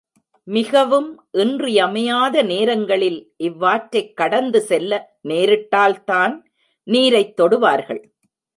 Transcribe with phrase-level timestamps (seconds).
[0.47, 1.09] மிகவும்
[1.31, 6.35] இன்றியமையாத நேரங்களில் இவ்வாற்றைக் கடந்து செல்ல நேரிட்டால்தான்
[6.87, 8.01] நீரைத் தொடுவார்கள்.